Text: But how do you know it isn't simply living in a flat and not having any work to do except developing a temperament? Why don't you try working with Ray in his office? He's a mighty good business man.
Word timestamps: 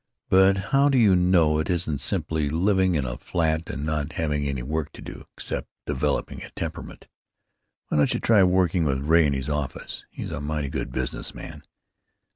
But 0.29 0.57
how 0.73 0.89
do 0.89 0.97
you 0.97 1.15
know 1.15 1.59
it 1.59 1.69
isn't 1.69 2.01
simply 2.01 2.49
living 2.49 2.95
in 2.95 3.05
a 3.05 3.19
flat 3.19 3.69
and 3.69 3.85
not 3.85 4.13
having 4.13 4.47
any 4.47 4.63
work 4.63 4.91
to 4.93 5.01
do 5.03 5.27
except 5.37 5.67
developing 5.85 6.41
a 6.41 6.49
temperament? 6.55 7.05
Why 7.89 7.99
don't 7.99 8.11
you 8.11 8.19
try 8.19 8.41
working 8.41 8.83
with 8.83 8.97
Ray 9.03 9.27
in 9.27 9.33
his 9.33 9.47
office? 9.47 10.03
He's 10.09 10.31
a 10.31 10.41
mighty 10.41 10.69
good 10.69 10.91
business 10.91 11.35
man. 11.35 11.61